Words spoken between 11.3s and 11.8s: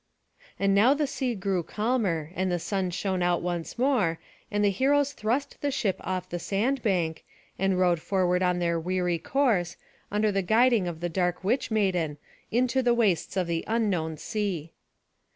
witch